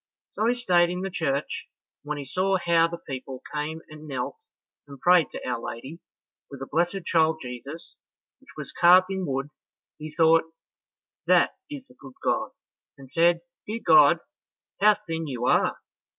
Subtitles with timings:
[0.31, 1.67] So he stayed in the church,
[2.01, 4.39] and when he saw how the people came and knelt
[4.87, 5.99] and prayed to Our Lady
[6.49, 7.97] with the blessed child Jesus
[8.39, 9.51] which was carved in wood,
[9.99, 10.45] he thought
[11.27, 12.49] "that is the good God,"
[12.97, 14.17] and said, "Dear God,
[14.79, 15.77] how thin you are!